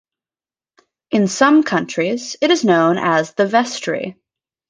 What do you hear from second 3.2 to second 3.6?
the